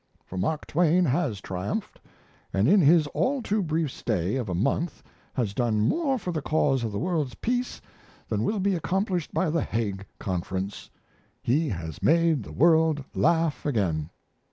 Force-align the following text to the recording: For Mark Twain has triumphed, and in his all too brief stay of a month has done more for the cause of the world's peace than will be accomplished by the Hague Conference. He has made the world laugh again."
For 0.25 0.35
Mark 0.35 0.65
Twain 0.65 1.05
has 1.05 1.41
triumphed, 1.41 2.01
and 2.51 2.67
in 2.67 2.81
his 2.81 3.05
all 3.13 3.43
too 3.43 3.61
brief 3.61 3.91
stay 3.91 4.35
of 4.35 4.49
a 4.49 4.55
month 4.55 5.03
has 5.35 5.53
done 5.53 5.79
more 5.79 6.17
for 6.17 6.31
the 6.31 6.41
cause 6.41 6.83
of 6.83 6.91
the 6.91 6.97
world's 6.97 7.35
peace 7.35 7.79
than 8.27 8.43
will 8.43 8.59
be 8.59 8.73
accomplished 8.73 9.31
by 9.31 9.51
the 9.51 9.61
Hague 9.61 10.07
Conference. 10.17 10.89
He 11.43 11.69
has 11.69 12.01
made 12.01 12.41
the 12.41 12.51
world 12.51 13.03
laugh 13.13 13.63
again." 13.63 14.09